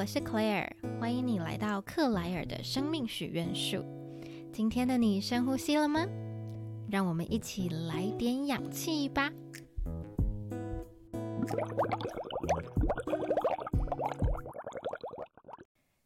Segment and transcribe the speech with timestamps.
[0.00, 0.66] 我是 Claire，
[0.98, 3.84] 欢迎你来到克莱尔的生命许愿树。
[4.50, 6.06] 今天的你深呼吸了吗？
[6.90, 9.30] 让我们一起来点氧气吧。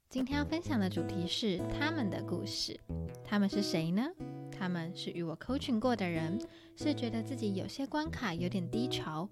[0.08, 2.76] 今天要分享的主题是他们的故事。
[3.22, 4.08] 他们是谁呢？
[4.50, 6.36] 他们是与我 coaching 过的人，
[6.74, 9.28] 是觉得自己有些关卡有点低潮，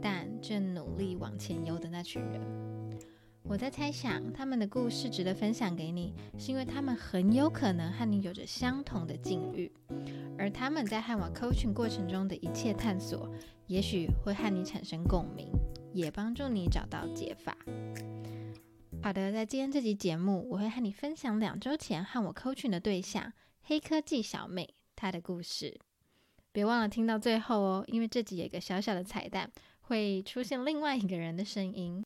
[0.00, 2.40] 但正努力往前游的那群人。
[3.48, 9.70] 我在猜想，他们的故事值得分享给你，是因为他们很有可能和你有着相同的境遇，
[10.36, 13.30] 而他们在和我 coaching 过程中的一切探索，
[13.68, 15.48] 也许会和你产生共鸣，
[15.94, 17.56] 也帮助你找到解法。
[19.00, 25.78] 好的，在今天这集节目，我会和你分享两周前和我 coaching 的对象黑科技小妹她的故事。
[26.50, 29.48] 别忘了听到最后哦，因为这集有一个小小的彩蛋，
[29.82, 32.02] 会出现另外一个人的声音。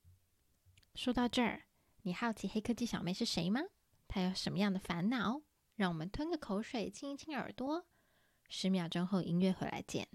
[0.97, 1.63] 说到这儿，
[2.03, 3.61] 你好奇黑科技小妹是谁吗？
[4.09, 5.41] 她有什么样的烦恼？
[5.77, 7.87] 让我们吞个口水，清一清耳朵。
[8.49, 10.09] 十秒钟后，音乐回来见。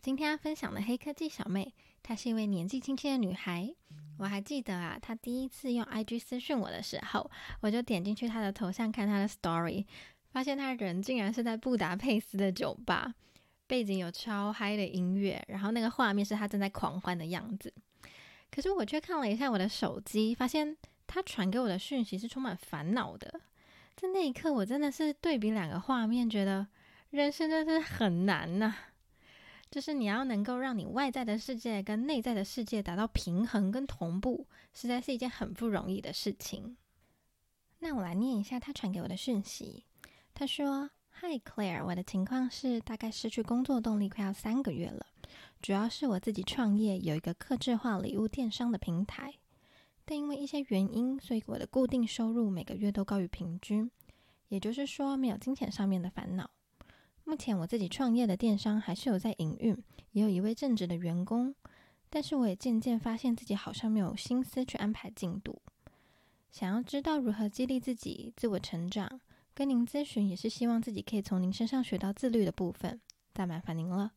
[0.00, 3.74] 今天要分享的黑科技小妹，她是一位年纪轻轻的女孩。
[4.20, 9.86] 我还记得啊，他第一次用 IG 私讯我的时候，我就点进去他的头像看他的 Story，
[10.30, 13.14] 发现他人竟然是在布达佩斯的酒吧，
[13.66, 17.72] 背景有超嗨的音乐，然后那个画面是他正在狂欢的样子。
[18.50, 20.76] 可是我却看了一下我的手机，发现
[21.06, 23.40] 他传给我的讯息是充满烦恼的。
[23.96, 26.66] 在那一刻，我真的是对比两个画面，觉得
[27.08, 28.74] 人生真的是很难呐。
[29.70, 36.76] 就是你要能够让你外在的世界跟内在的世界达到平衡跟同步，实在是一件很不容易的事情。
[37.78, 39.84] 那我来念一下他传给我的讯息。
[40.34, 45.06] 他说：“Hi Claire，我的情况是大概失去工作动力快要三个月了，
[45.62, 49.34] 主要是我自己创业有一个客制化礼物电商的平台，
[50.04, 53.88] 但因为一些原因，所以我的固定收入每个月都高于平均，
[54.48, 56.50] 也就是说没有金钱上面的烦恼。”
[57.30, 59.80] 目前我自己创业的电商还是有在营运，
[60.10, 61.54] 也有一位正职的员工，
[62.08, 65.62] 但是我也渐渐发现自己好像没有心思去安排进度。
[66.50, 69.20] 想要知道如何激励自己、自我成长，
[69.54, 73.00] 跟您咨询也是希望自己可以从您身上学到自律的部分。
[73.32, 74.10] 再麻烦您了。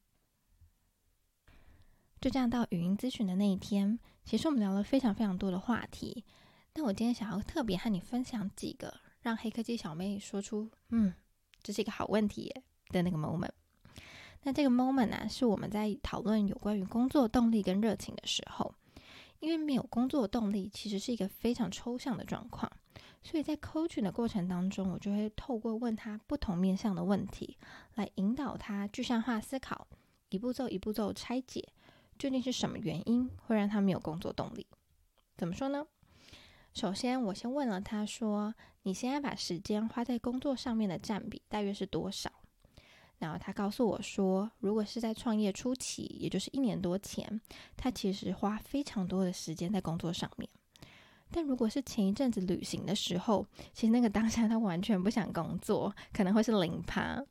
[2.20, 6.26] 就这样到语音咨询的那一天，其实我们聊了非常非常多的话题，
[6.74, 8.92] 但我今天想要特别和你分享几个，
[9.22, 11.14] 让黑科技小妹说出“嗯，
[11.62, 12.64] 这是一个好问题耶”。
[12.94, 13.50] 的那个 moment，
[14.44, 18.74] 那这个 moment 呢，是我们在讨论有关于工作动力跟热情的时候，
[19.40, 22.72] 因为没有工作动力，其实是一个非常抽象的状况，
[23.22, 27.58] 所以在 coaching 的过程当中，我就会透过问他不同面向的问题，
[27.96, 29.88] 来引导他具象化思考，
[30.30, 31.70] 一步骤一步骤拆解，
[32.18, 34.68] 究竟是什么原因会让他没有工作动力？
[35.36, 35.86] 怎么说呢？
[36.74, 42.32] 首先，我先问了他说：“你现在把时间花在工作上面的占比大约是多少？”
[43.24, 47.40] 然后他告诉我说，如果是在创业初期，也就是一年多前，
[47.78, 50.50] 他其实花非常多的时间在工作上面。
[51.32, 57.24] 但如果是前一阵子旅行的时候，其实那个当下他完全不想工作，可能会是零趴。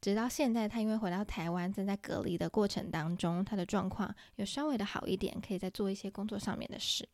[0.00, 7.08] 直到现在，他因为回到台湾，正在隔离的过程当中，他的状况有稍微的好一点，可以再做一些工作上面的事。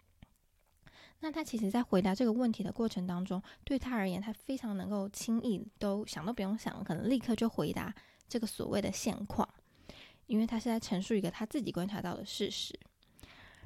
[1.23, 7.95] 那他其实，在回答这个问题的过程当中，对他而言，他非常能够轻易都想都不用想，可能立刻就回答
[8.27, 9.47] 这个所谓的现况，
[10.27, 12.75] 因为他是在陈述一个他自己观察到的事实。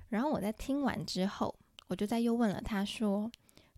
[0.09, 1.55] 然后我在听完之后，
[1.87, 3.31] 我就在又问了他说：“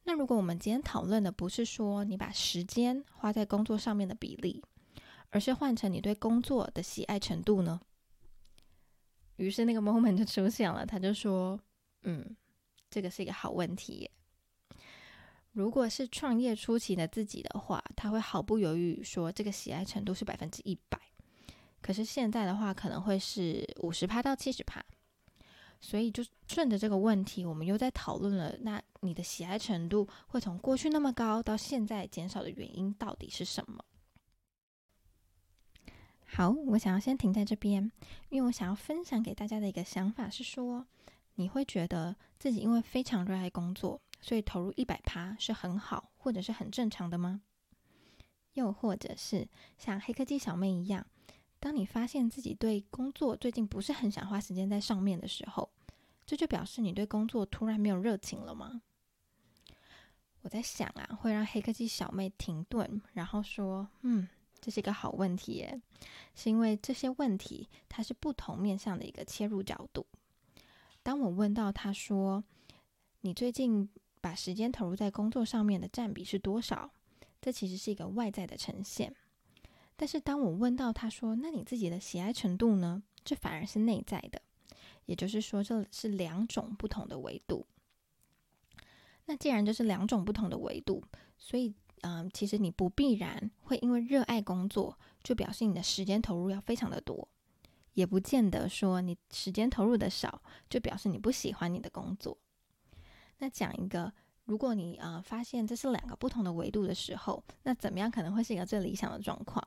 [0.04, 4.64] 那如果我们今天讨论的不是说你把时间花在工作上面的比例，
[5.28, 7.78] 而是换成你对工作的喜爱程度呢？”
[9.36, 11.60] 于是那个 moment 就出现了，他就说
[12.04, 12.34] ：“嗯。”
[12.96, 14.10] 这个是一个好问题。
[15.52, 20.98] 如果是创业初期的自己的话，他会毫不犹豫说这个喜爱程度是百分之一百。
[21.82, 24.82] 可是现在的话，可能会是五十趴到七十趴。
[25.78, 33.84] 所以就顺着这个问题，我们又在讨论了，那你的喜爱程度会从过去那么高到现在减少的原因到底是什么？
[36.24, 37.92] 好，我想要先停在这边，
[38.30, 40.86] 因为我想要分享给大家的一个想法是说。
[41.36, 47.40] 你会觉得自己因为非常热爱工作，所以投入一百趴是很好，或者是很正常的吗？
[48.54, 49.46] 又或者是
[49.78, 51.06] 像黑科技小妹一样，
[51.60, 55.70] 当你发现自己对工作最近不是很想花时间在上面的时候，
[56.24, 58.82] 这就表示你对工作突然没有热情了吗？
[60.40, 64.28] 我在想啊，会让黑科技小妹停顿，然后说：“嗯，
[64.60, 65.82] 这是一个好问题耶。”
[66.34, 70.06] 是因为这些问题它是不同面向的一个切入角度。
[71.06, 72.42] 当我问到他说
[73.22, 73.88] ：“你最近
[74.20, 76.90] 把时间投入在工作上面的占比是多少？”
[77.40, 79.14] 这其实是一个外在的呈现。
[79.94, 84.42] 但是当我问到他说：“那你自己的喜爱程度呢？”这反而是内在的。
[85.04, 87.64] 也就是说，这是两种不同的维度。
[89.26, 91.04] 那既然这是两种不同的维度，
[91.38, 97.28] 所以，嗯，其实你不必然会因为热爱工作，就表示你的时间投入要非常的多，
[97.96, 102.36] 也不见得说你时间投入的少，就表示你不喜欢你的工作。
[103.38, 104.12] 那讲一个，
[104.44, 109.66] 如果你呃发现这是两个不同的维度的时候，那怎么样可能会是一个最理想的状况？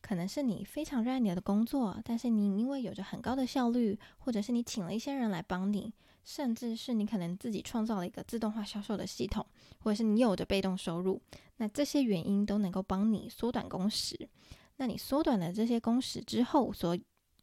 [0.00, 5.92] 可能是你非常热爱你的工作，但是你因为有着很高的效率，或者是你请了一些人来帮你。
[6.24, 9.46] 甚至是你可能自己创造了一个自动化销售的系统，
[9.78, 11.18] 或者是你有着被动收入，
[11.56, 14.28] 那这些原因都能够帮你缩短工时。
[14.76, 16.94] 那你缩短了这些工时之后，所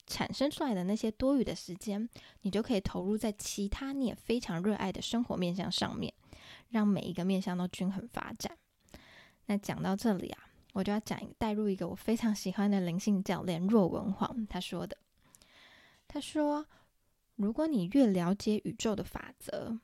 [0.07, 2.10] 产生出来的那些多余的时间，
[2.42, 6.13] 你就可以投入在其他你也非常热爱的生活面向上面，
[6.69, 8.57] 让每一个面向都均衡发展。
[9.46, 14.98] 那讲到这里啊，我就要讲带入一个我非常喜欢的灵性教练若文煌他说的，
[16.08, 16.66] 他说。
[17.38, 19.78] 如果你越了解宇宙的法则，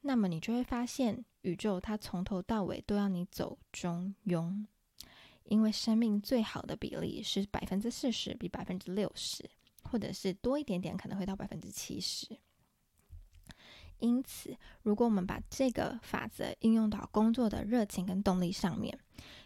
[0.00, 4.64] 那么你就会发现，宇宙它从头到尾都要你走中庸，
[5.44, 9.44] 因为生命最好的比例是百分之四十比百分之六十，
[9.94, 12.36] 或者是多一点点，可能会到百分之七十。
[14.00, 18.98] 因此，如果我们把这个法则应用到工作的热情跟动力上面，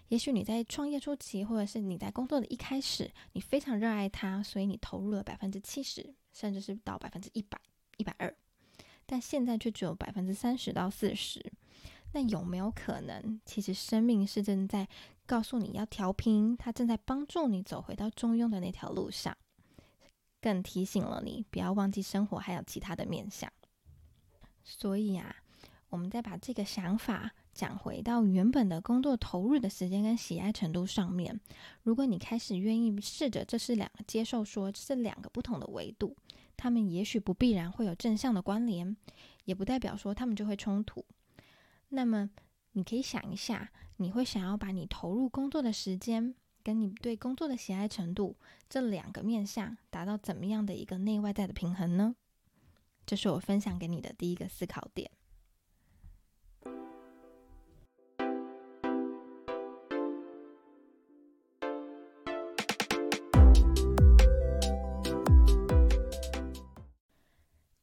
[0.08, 6.14] 也许你在创业初期，或者是你在工作的一开始，你非常热爱它，所以你投入了百分之七十。
[6.32, 7.60] 甚至是到百分之一百、
[7.96, 8.34] 一百二，
[9.04, 11.52] 但现在却只有百分之三十到四十。
[12.12, 14.88] 那有没有可能，其实生命是正在
[15.26, 19.36] 告诉你要调平，它正在帮助你走回到中庸的那条路上，
[20.40, 23.52] 更提醒了你不要忘记生活还有其他的面向。
[24.62, 25.36] 所以啊，
[25.88, 27.32] 我们再把这个想法。
[27.54, 31.40] 讲回到原本的工作投入的时间跟喜爱程度上面，
[31.82, 36.16] 如果你开始愿意试着，这是两个接受说这是两个不同的维度，
[36.56, 38.96] 他们也许不必然会有正向的关联，
[39.44, 41.04] 也不代表说他们就会冲突。
[41.88, 42.30] 那么
[42.74, 46.32] 你可以想一下，你会想要把你投入工作的时间
[46.68, 48.36] 跟你对工作的喜爱程度
[48.68, 52.14] 这两个面向达到怎么样的一个内外在的平衡呢？
[53.06, 55.10] 这是我分享给你的第一个思考点。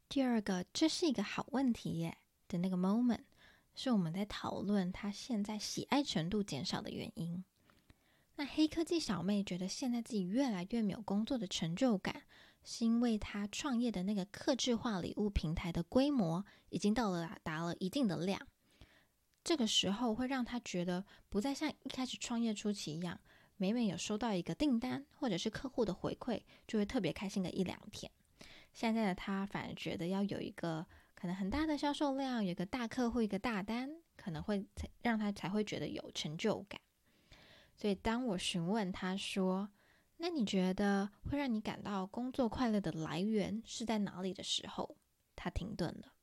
[0.07, 2.15] 第二个，这是一个好问题耶
[2.47, 3.21] 的那个 moment，
[3.73, 7.43] 是我们在讨论他现在喜爱程度减少的原因。
[8.37, 12.23] 那黑科技小妹觉得现在自己越来越没有工作的成就感，
[12.63, 18.45] 是因为她创业的那个客制化礼物平台的规模已经到了达了一定的量，
[19.43, 23.17] 这个时候会让她觉得不再像一开始创业初期一样，
[23.55, 28.11] 每每有收到一个订单或者是客户的回馈，就会特别开心个一两天。
[28.73, 36.81] 现在的他反而觉得要有一个可能很大的销售量，有个大客户，一个大单，可能会才让他才会觉得有成就感。
[37.75, 39.70] 所以当我询问他说
[40.17, 44.98] ：“那你觉得会让你感到工作快乐的来源是在哪里？”的时候，
[45.36, 46.13] 他停顿了，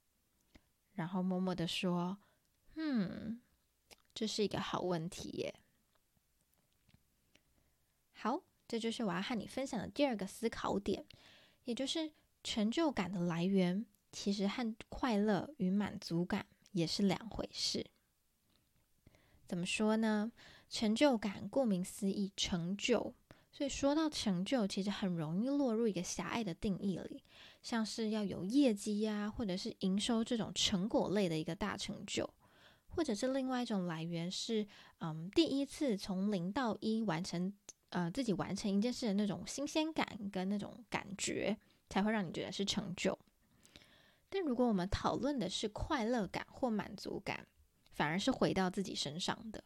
[0.92, 2.18] 然后默默的说
[2.76, 3.40] ：“嗯，
[4.14, 5.54] 这是一个好问题耶。”
[8.14, 11.06] 好，这就是我要和你分享的第二个思考点，
[11.64, 12.12] 也就是。
[12.44, 17.86] 成就感的来源其实和快乐与满足感也是两回事。
[19.46, 20.32] 怎么说呢？
[20.72, 23.14] 成就感顾名思义，成就。
[23.52, 27.22] 所以说到成就，其实很容易落入一个狭隘的定义里，
[27.62, 32.28] 像是要有业绩呀，或者是营收这种成果类的一个大成就，
[32.86, 34.66] 或者是另外一种来源是，
[35.00, 37.52] 嗯，第一次从零到一完成，
[37.90, 41.56] 呃，自己完成一件事的那种新鲜感跟那种感觉。
[41.90, 43.18] 才会让你觉得是成就。
[44.30, 47.46] 但如果我们讨论的是快乐感或满足感，
[47.90, 49.62] 反而是回到自己身上的。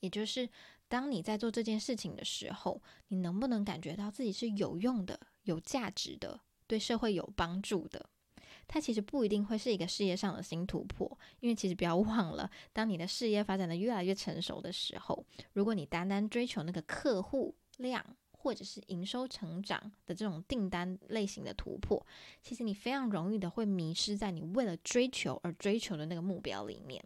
[0.00, 0.48] 也就是
[0.88, 8.10] 当你在做这件事情的时候，你能不能感觉到自己是有用的、有价值的、对社会有帮助的？
[8.66, 22.06] 它其实不一定会是一个事业上的新突破，因为其实不要忘了，当你的事业发展的越来越成熟的时候，如果你单单追求那个客户量，或者是营收成长的这种订单类型的突破，
[22.42, 27.04] 其实你非常容易的会迷失在你为了追求而追求的那个目标里面。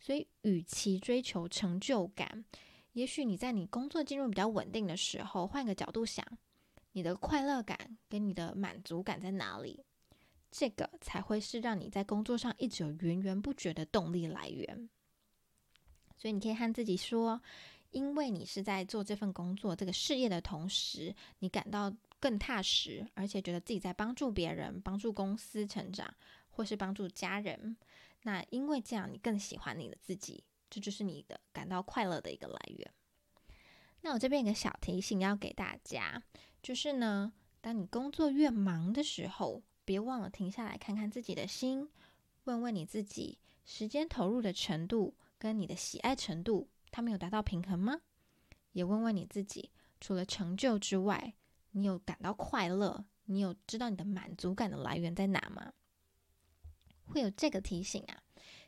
[0.00, 2.44] 所以，与其追求成就感，
[2.92, 6.26] 也许你在你工作进入比较稳定的时候，换个角度想，
[6.92, 9.84] 你的快乐感跟你的满足感在哪里？
[10.50, 14.88] 这个才会是让你在工作上一直有源源不绝的动力来源。
[16.16, 17.40] 所以，你可以和自己说，
[17.90, 26.12] 因为你是在做这份工作、这个事业的同时，你感到更踏实，而且觉得自己在帮助别人、帮助公司成长，
[26.48, 27.76] 或是帮助家人。
[28.22, 32.92] 那因为这样，你更喜欢你的自己，这就是你的感到快乐的一个来源。
[34.02, 36.22] 那我这边有个小提醒要给大家，
[36.62, 41.88] 就是呢，当你工作越忙的时候，别忘了停下来看看自己的心，
[42.44, 48.00] 问问你自己，时间投入的程度跟你的喜爱程度，他们有达到平衡吗？
[48.72, 51.34] 也问问你自己，除了成就之外，
[51.72, 53.04] 你有感到快乐？
[53.24, 55.72] 你有知道你的满足感的来源在哪吗？
[57.10, 58.22] 会有这个提醒啊，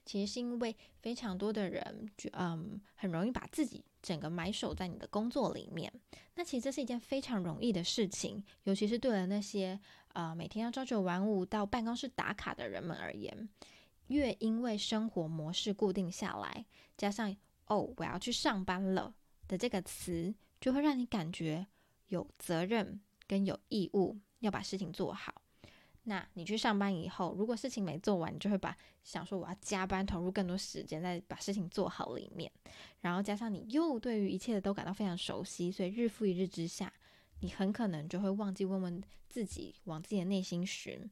[0.05, 5.93] 其实是因为非常多的人，嗯，很容易把自己整个埋首在你的工作里面。
[6.35, 9.79] 那其实这是一件非常容易的事情，尤其是对了那些
[10.15, 13.49] 呃每天要朝九晚五到办公室打卡的人们而言，
[14.09, 16.65] 越因为生活模式固定下来，
[16.97, 17.35] 加上
[17.67, 19.15] 哦我要去上班了
[19.47, 21.67] 的这个词，就会让你感觉
[22.09, 25.42] 有责任跟有义务要把事情做好。
[26.05, 32.51] 那你去上班以后，如果事情没做完，你就会把想说我要加班，投入更多时间在把事情做好里面。
[33.01, 36.93] 然后加上你又对于一切的都感到非常熟悉，所以日复一日之下，
[37.41, 41.09] 你很可能就会忘记问问自己，往自己的内心寻，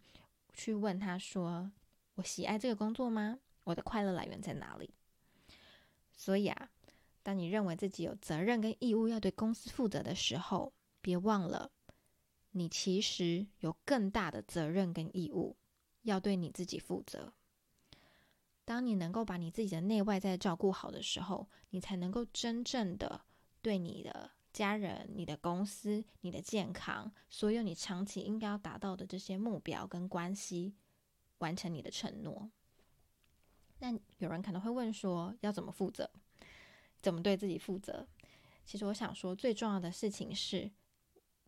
[0.52, 1.70] 去问他说
[2.16, 3.38] ：“我喜爱这个工作吗？
[3.62, 4.90] 我的快乐来源在哪里？”
[6.12, 6.68] 所以啊，
[7.23, 11.70] 当你认为自己有责任跟义务要对公司负责的时候，别忘了。
[12.52, 15.57] 你其实有更大的责任跟义务，
[16.02, 17.33] 要对你自己负责。
[18.64, 23.21] 当你能够把你自己的内外在照顾好的时候，你才能够真正的
[23.62, 30.75] 对你的家人、你的公司、你的健康，所有你长期应该要达到的这些目标跟关系，
[31.38, 32.50] 完成你的承诺。
[33.78, 36.11] 那有人可能会问说，要怎么负责？
[37.00, 38.07] 怎么对自己负责？
[38.64, 40.71] 其实我想说，最重要的事情是。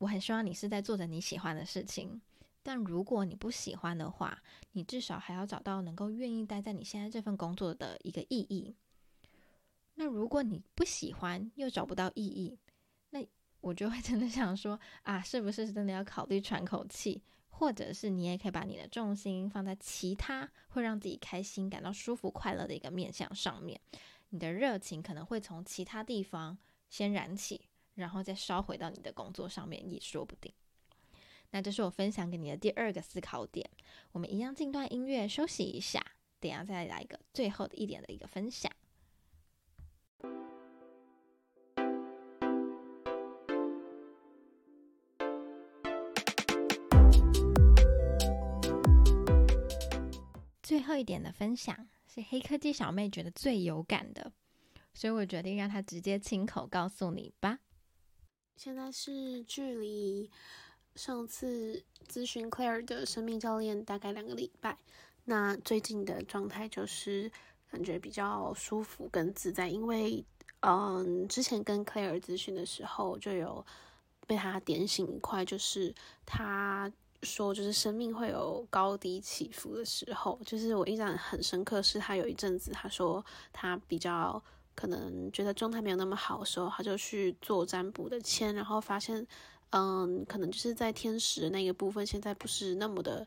[0.02, 2.20] 我很希望你是在做着你喜欢的事情，
[2.60, 4.42] 但如果你不喜欢的话，
[4.72, 8.74] 你至少还要找到能够愿意待在你现在这份工作的一个意义。
[9.94, 12.58] 那如果你不喜欢又找不到意义，
[13.10, 13.24] 那
[13.60, 23.80] 我就会真的想说啊，是不是真的要考虑喘口气，或者是你也可以把你的重心放在其他会让自己开心、感到舒服、快乐的一个面向上面，
[24.30, 27.68] 你的热情可能会从其他地方先燃起。
[27.94, 30.52] 然后再烧回到你的工作上面也说不定。
[31.50, 33.68] 那这是我分享给你的第二个思考点。
[34.12, 36.02] 我们一样进段音乐休息一下，
[36.40, 38.72] 等下再来一个最后的一点的一个分享。
[50.62, 54.32] 最后一点的分享是黑科技小妹觉得最有感的，
[54.94, 57.58] 所以我决定让她直接亲口告诉你吧。
[58.56, 60.30] 现在是距离
[60.94, 64.78] 上次咨询 Claire 的生命教练大概两个礼拜。
[65.24, 67.30] 那最近的状态就是
[67.70, 70.24] 感觉比较舒服跟自在，因为
[70.60, 73.66] 嗯，之前跟 Claire 咨询的时候就有
[74.26, 75.92] 被他点醒一块，就是
[76.24, 76.92] 他
[77.22, 84.40] 说就是生命会有高低起伏的时候，就是我印象很深刻，是他有一阵子他说他比较。
[84.74, 89.26] 可能觉得状态没有那么好的时候，他就去做占卜的签，然后发现，
[89.70, 93.26] 嗯，可能就是在天使的那个部分现在不是那么的，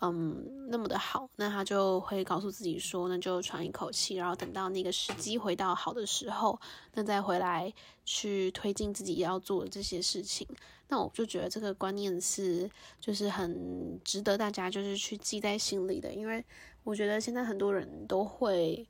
[0.00, 6.60] 嗯，那么的好，那他就会告诉自己说，那就喘一口气，然后等到那个时机回到好的时候，
[6.94, 7.72] 那再回来
[8.04, 10.46] 去推进自己要做的这些事情。
[10.88, 12.68] 那我就觉得这个观念是，
[13.00, 16.44] 就是很值得大家就是去记在心里的，因为
[16.82, 18.84] 我觉得现在很多人都会。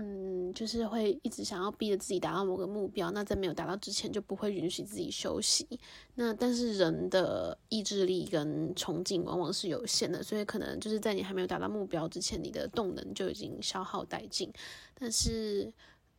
[0.00, 5.66] 嗯，就是会一直想要逼着自己达到某个目标，那在没有达到之前就不会允许自己休息。
[6.14, 14.52] 那但是人的意志力跟憧憬往往是有限的，所以可能就是在你还没有达到目标之前，你的动能就已经消耗殆尽。
[14.94, 15.72] 但是，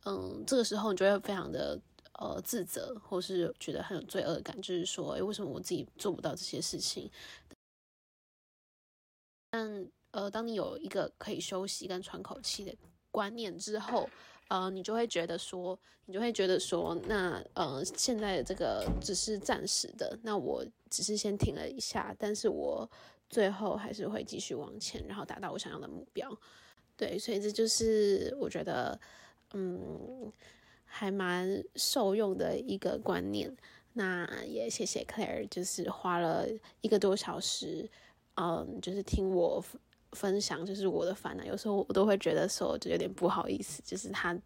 [0.04, 1.80] 嗯，这个时候你就会非常的
[2.18, 7.10] 呃自责，或是觉得很有罪恶感，就是说，诶，为什么我自己做不到这些事情？
[9.50, 12.76] 但呃，当你有一个可以休息跟喘口气的。
[13.10, 14.08] 观念之后，
[14.48, 22.88] 呃，你就会觉得说，你就会觉得说，那呃，现在这个只是暂时的，那我只是先停了一下，但是我
[23.28, 26.36] 最后还是会继续往前，然后达到我想要的目标。
[26.96, 28.98] 对，所以这就是我觉得，
[29.54, 30.32] 嗯，
[30.84, 33.56] 还蛮受用的一个观念。
[33.92, 36.46] 那也谢谢 Claire，就是花了
[36.80, 37.88] 一个多小时，
[38.34, 39.64] 嗯，就是听我
[40.12, 41.44] 分享，就是我的烦恼。
[41.44, 44.38] 有时候我都会觉得说，就有点不好意思，就是他。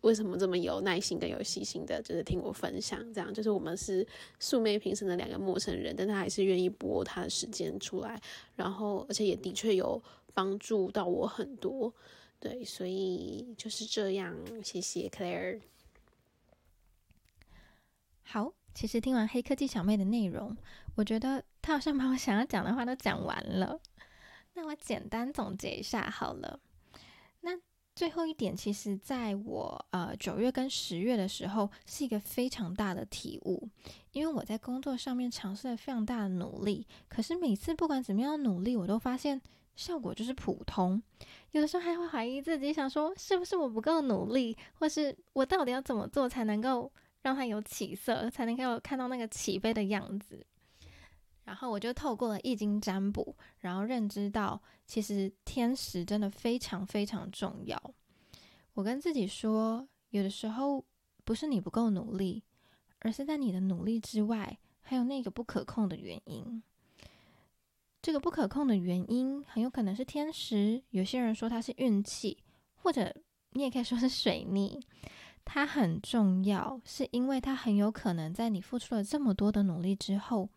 [0.00, 4.04] 为什么这么有耐心跟有细心的，就是听我分享，这样就是我们是
[4.40, 8.20] 素昧平生的两个陌生人，但他还是愿意拨他的时间出来，
[8.56, 10.02] 然后而且也的确有
[10.34, 11.94] 帮助到我很多，
[12.40, 15.60] 对，所以就是这样，谢谢 Claire。
[18.24, 20.56] 好，其实听完黑科技小妹的内容，
[20.96, 23.78] 我觉得她好像把我想要讲的话都讲完了，
[24.54, 26.60] 那我简单总结一下好了。
[27.40, 27.58] 那
[27.94, 33.68] 最后一点，其实在我呃九月跟十月的时候，是一个非常大的体悟，
[34.12, 39.40] 因为我在工作上面尝试了非常大的努力，可是每次不管怎么样努力，我都发现
[39.76, 41.02] 效果就是普通，
[41.50, 46.90] 有的时候还会怀疑自己，想说是不是我不够努力，或是我到底要怎么做才能够
[47.22, 50.46] 让它有起色，才能够看到那个起飞的样子。
[51.44, 57.94] 然后我就透过了易经占卜，然后认知到，其实天时真的非常非常重要。
[58.74, 60.84] 我跟自己说，有的时候
[61.24, 62.42] 不是你不够努力，
[63.00, 66.62] 而是在你的努力之外，还有那个不可控的原因。
[68.00, 72.38] 这个不可控的原因很有可能是天时，有些人说它是运气，
[72.76, 73.14] 或者
[73.50, 74.80] 你也可以说是水逆。
[75.44, 80.48] 它很重要，是因为它很有可能在你付出了这么多的努力之后。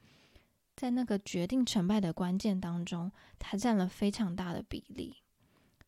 [0.75, 5.15] 在那个决定成败的关键当中，它占了非常大的比例。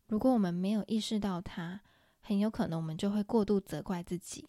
[0.08, 1.82] 如果我们没有意识到它，
[2.22, 4.48] 很有可能我们就会过度责怪自己。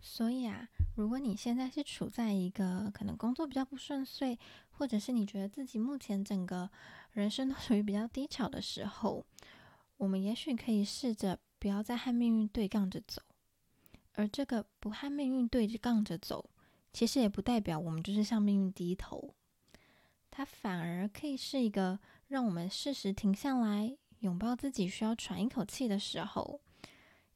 [0.00, 4.38] 所以啊，如果你现在是处在一个可能工作比较不顺遂，
[4.70, 6.70] 或者是你觉得自己目前整个
[7.12, 9.26] 人生都属于比较低潮的时候，
[9.96, 13.20] 我们也许可以试着不要再和命运对杠着走。
[14.14, 16.48] 而这个不和命运对着杠着走。
[16.96, 19.34] 其实也不代表我们就是向命运低头，
[20.30, 26.58] 它反而可以是一个让我们适时停下来，拥抱自己需要喘一口气的时候。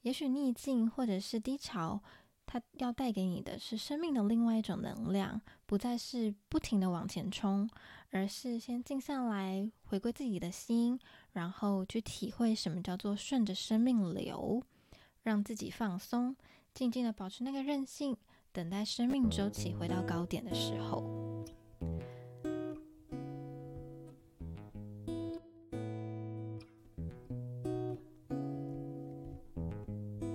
[0.00, 2.02] 也许逆境或者是低潮，
[2.46, 7.68] 它要带给你的是生命的另外一种能量，不再是不停的往前冲，
[8.12, 10.98] 而是先静下来，回归自己的心，
[11.32, 14.62] 然后去体会什么叫做顺着生命流，
[15.22, 16.34] 让自己放松，
[16.72, 18.16] 静静的保持那个韧性。
[18.52, 21.04] 等待生命周期回到高点的时候。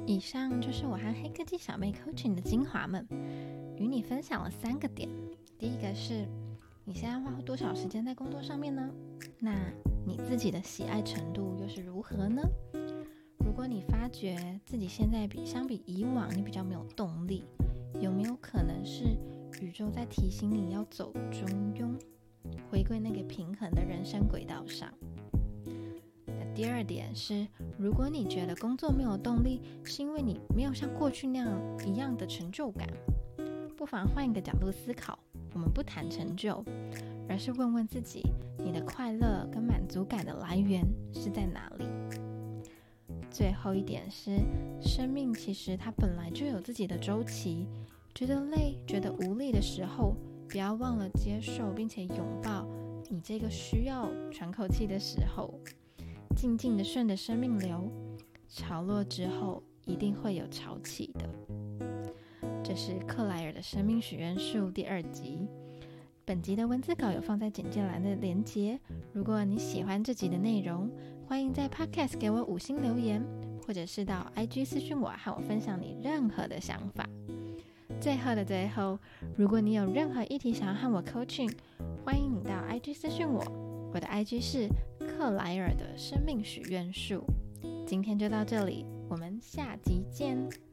[0.05, 3.05] 以上就是我和黑科技小妹 coaching 的精华们，
[3.75, 5.09] 与你分享了三个点。
[5.59, 6.25] 第一个是，
[6.85, 8.89] 你现在花多少时间在工作上面呢？
[9.39, 9.53] 那
[10.05, 12.41] 你自己的喜爱程度又是如何呢？
[13.39, 17.43] 如果你发觉自己现在比相比以往，你比较没有动力。
[17.99, 19.03] 有没有可能是
[19.61, 21.97] 宇宙在提醒你要走中庸，
[22.69, 24.91] 回归那个平衡的人生轨道上？
[26.27, 31.49] 那第二点是，如果你觉得工作没有动力，是因为你没有像过去那样
[31.85, 32.87] 一样的成就感，
[33.77, 35.17] 不妨换一个角度思考。
[35.53, 36.61] 我们不谈成就，
[37.29, 38.21] 而是问问自己，
[38.57, 41.85] 你的快乐跟满足感的来源是在哪里？
[43.31, 44.37] 最后一点是，
[44.81, 47.65] 生命其实它本来就有自己的周期。
[48.15, 50.15] 觉得累、觉得无力的时候，
[50.47, 52.65] 不要忘了接受并且拥抱
[53.09, 55.53] 你这个需要喘口气的时候，
[56.33, 57.91] 静静的顺着生命流，
[58.47, 61.29] 潮落之后一定会有潮起的。
[62.63, 65.45] 这是克莱尔的生命许愿树第二集。
[66.23, 68.79] 本集的文字稿有放在简介栏的连接。
[69.11, 70.89] 如果你喜欢这集的内容，
[71.27, 73.21] 欢迎在 Podcast 给我五星留言，
[73.67, 77.05] 或者是到 IG 私讯我，和我分享你任何的想法。
[77.99, 78.99] 最后的最后，
[79.35, 81.51] 如果你有任何议题想要和我 coaching，
[82.03, 83.43] 欢迎你到 IG 私讯我。
[83.93, 84.67] 我的 IG 是
[84.99, 87.23] 克莱尔的生命许愿树。
[87.87, 90.64] 今天就到这里，我们下集见。